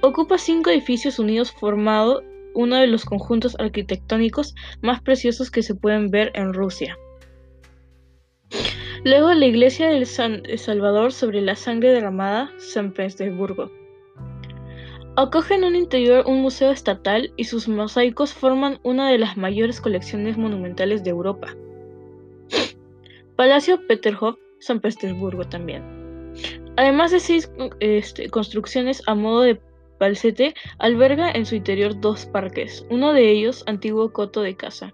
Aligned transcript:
Ocupa 0.00 0.38
cinco 0.38 0.70
edificios 0.70 1.18
unidos 1.18 1.50
formando 1.50 2.22
uno 2.54 2.76
de 2.76 2.86
los 2.86 3.04
conjuntos 3.04 3.56
arquitectónicos 3.58 4.54
más 4.82 5.02
preciosos 5.02 5.50
que 5.50 5.64
se 5.64 5.74
pueden 5.74 6.12
ver 6.12 6.30
en 6.36 6.54
Rusia. 6.54 6.96
Luego 9.02 9.34
la 9.34 9.46
iglesia 9.46 9.88
del 9.88 10.06
San 10.06 10.44
Salvador 10.58 11.12
sobre 11.12 11.40
la 11.40 11.56
sangre 11.56 11.90
derramada, 11.90 12.52
San 12.58 12.92
Petersburgo. 12.92 13.72
Acoge 15.16 15.54
en 15.54 15.64
un 15.64 15.74
interior 15.74 16.22
un 16.28 16.40
museo 16.40 16.70
estatal 16.70 17.32
y 17.36 17.46
sus 17.46 17.66
mosaicos 17.66 18.32
forman 18.32 18.78
una 18.84 19.10
de 19.10 19.18
las 19.18 19.36
mayores 19.36 19.80
colecciones 19.80 20.38
monumentales 20.38 21.02
de 21.02 21.10
Europa. 21.10 21.56
Palacio 23.34 23.84
Peterhof, 23.88 24.38
San 24.66 24.80
Petersburgo 24.80 25.44
también. 25.44 25.82
Además 26.76 27.10
de 27.10 27.20
seis 27.20 27.50
este, 27.80 28.28
construcciones 28.28 29.02
a 29.06 29.14
modo 29.14 29.42
de 29.42 29.60
palcete, 29.98 30.54
alberga 30.78 31.30
en 31.30 31.46
su 31.46 31.54
interior 31.54 31.98
dos 32.00 32.26
parques, 32.26 32.84
uno 32.90 33.12
de 33.12 33.30
ellos 33.30 33.64
antiguo 33.66 34.12
coto 34.12 34.42
de 34.42 34.56
caza. 34.56 34.92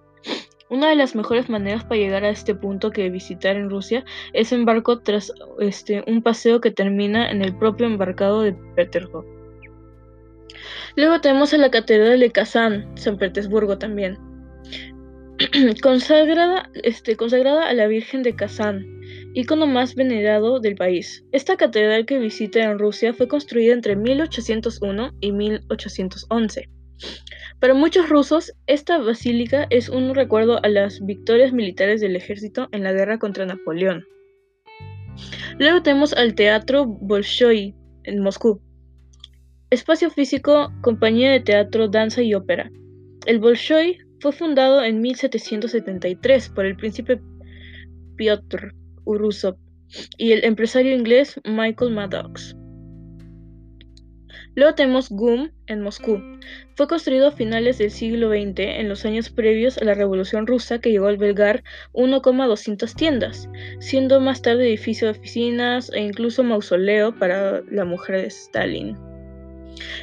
Una 0.69 0.88
de 0.88 0.97
las 0.97 1.15
mejores 1.15 1.50
maneras 1.50 1.84
para 1.84 2.00
llegar 2.00 2.25
a 2.25 2.31
este 2.31 2.55
punto 2.55 2.91
que 2.91 3.10
visitar 3.10 3.56
en 3.56 3.69
Rusia 3.69 4.05
es 4.33 4.53
en 4.53 4.65
barco 4.65 5.00
tras 5.00 5.33
este, 5.59 6.03
un 6.06 6.22
paseo 6.22 6.60
que 6.60 6.71
termina 6.71 7.31
en 7.31 7.43
el 7.43 7.54
propio 7.56 7.87
embarcado 7.87 8.43
de 8.43 8.54
Peterhof. 8.77 9.25
Luego 10.97 11.21
tenemos 11.21 11.53
a 11.53 11.59
la 11.59 11.71
Catedral 11.71 12.21
de 12.21 12.31
Kazán, 12.31 12.91
San 12.97 13.19
Petersburgo 13.19 13.77
también. 13.78 14.19
consagrada, 15.83 16.71
este, 16.83 17.16
consagrada 17.16 17.69
a 17.69 17.75
la 17.75 17.87
Virgen 17.87 18.22
de 18.22 18.34
Kazán, 18.34 18.87
ícono 19.34 19.66
más 19.66 19.94
venerado 19.94 20.60
del 20.60 20.76
país. 20.76 21.25
Esta 21.32 21.56
catedral 21.56 22.06
que 22.06 22.19
visita 22.19 22.62
en 22.62 22.78
Rusia 22.78 23.15
fue 23.15 23.28
construida 23.28 23.72
entre 23.72 23.97
1801 23.97 25.12
y 25.20 25.32
1811. 25.32 26.69
Para 27.59 27.75
muchos 27.75 28.09
rusos, 28.09 28.53
esta 28.66 28.98
basílica 28.98 29.66
es 29.71 29.88
un 29.88 30.15
recuerdo 30.15 30.62
a 30.62 30.69
las 30.69 31.04
victorias 31.04 31.53
militares 31.53 32.00
del 32.00 32.16
ejército 32.16 32.69
en 32.72 32.82
la 32.82 32.92
guerra 32.92 33.19
contra 33.19 33.47
Napoleón. 33.47 34.04
Luego 35.59 35.82
tenemos 35.82 36.12
al 36.12 36.34
Teatro 36.34 36.87
Bolshoi 36.87 37.75
en 38.04 38.22
Moscú. 38.22 38.60
Espacio 39.71 40.10
físico, 40.10 40.72
compañía 40.82 41.31
de 41.31 41.41
teatro, 41.41 41.88
danza 41.88 42.22
y 42.22 42.34
ópera. 42.34 42.71
El 43.26 43.38
Bolshoi 43.38 43.98
fue 44.21 44.32
fundado 44.32 44.82
en 44.82 45.00
1773 45.00 46.48
por 46.50 46.66
el 46.66 46.76
príncipe 46.76 47.21
Piotr 48.16 48.75
Urusov 49.05 49.57
y 50.17 50.33
el 50.33 50.45
empresario 50.45 50.95
inglés 50.95 51.41
Michael 51.45 51.93
Maddox. 51.93 52.57
Luego 54.55 54.75
tenemos 54.75 55.09
GUM 55.09 55.51
en 55.67 55.81
Moscú. 55.81 56.21
Fue 56.75 56.87
construido 56.87 57.29
a 57.29 57.33
finales 57.33 57.79
del 57.79 57.91
siglo 57.91 58.29
XX, 58.29 58.59
en 58.59 58.89
los 58.89 59.07
años 59.07 59.31
previos 59.31 59.79
a 59.79 59.85
la 59.85 59.95
Revolución 59.95 60.47
Rusa, 60.47 60.79
que 60.79 60.91
llegó 60.91 61.07
a 61.07 61.11
albergar 61.11 61.65
1,200 61.95 62.95
tiendas, 62.95 63.49
siendo 63.81 64.21
más 64.21 64.43
tarde 64.43 64.69
edificio 64.69 65.07
de 65.07 65.19
oficinas 65.19 65.91
e 65.95 66.01
incluso 66.01 66.45
mausoleo 66.45 67.19
para 67.19 67.63
la 67.71 67.87
mujer 67.87 68.21
de 68.21 68.27
Stalin. 68.27 68.97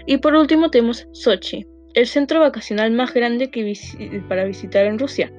Y 0.07 0.17
por 0.17 0.33
último 0.33 0.71
tenemos 0.71 1.07
Sochi, 1.11 1.67
el 1.93 2.07
centro 2.07 2.39
vacacional 2.39 2.91
más 2.91 3.13
grande 3.13 3.49
que 3.49 3.73
para 4.27 4.45
visitar 4.45 4.85
en 4.85 4.99
Rusia. 4.99 5.31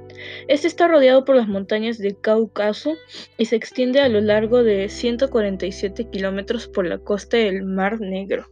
Este 0.49 0.67
está 0.67 0.89
rodeado 0.89 1.25
por 1.25 1.37
las 1.37 1.49
montañas 1.49 1.99
de 1.99 2.15
Cáucaso 2.15 2.97
y 3.39 3.47
se 3.47 3.57
extiende 3.57 4.01
a 4.01 4.09
lo 4.09 4.21
largo 4.21 4.63
de 4.63 4.89
147 4.89 6.09
kilómetros 6.11 6.69
por 6.69 6.87
la 6.87 6.99
costa 6.99 7.37
del 7.37 7.63
Mar 7.63 8.01
Negro. 8.01 8.47